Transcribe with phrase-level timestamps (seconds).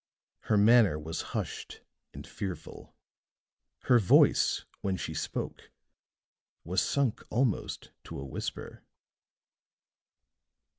[0.45, 2.95] Her manner was hushed and fearful;
[3.83, 5.69] her voice, when she spoke,
[6.63, 8.81] was sunk almost to a whisper.